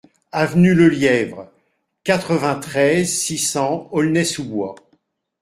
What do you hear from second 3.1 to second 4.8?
six cents Aulnay-sous-Bois